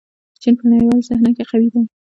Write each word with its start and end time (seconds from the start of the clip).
چین 0.41 0.53
په 0.59 0.63
نړیواله 0.71 1.07
صحنه 1.09 1.29
کې 1.35 1.43
قوي 1.49 1.67
دی. 1.73 1.81